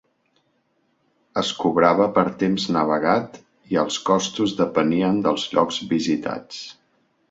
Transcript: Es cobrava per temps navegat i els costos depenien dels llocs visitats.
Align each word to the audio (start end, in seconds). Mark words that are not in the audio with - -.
Es 1.41 1.51
cobrava 1.59 2.07
per 2.17 2.23
temps 2.45 2.67
navegat 2.77 3.39
i 3.75 3.81
els 3.85 4.01
costos 4.11 4.59
depenien 4.65 5.25
dels 5.29 5.49
llocs 5.57 5.83
visitats. 5.97 6.69